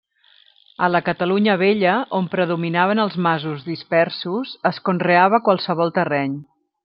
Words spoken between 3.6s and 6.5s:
dispersos, es conreava qualsevol terreny.